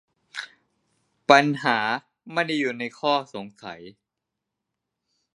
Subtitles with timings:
[1.29, 1.77] ปัญหา
[2.33, 3.81] ไม่ได้อยู่ในข้อสงสัย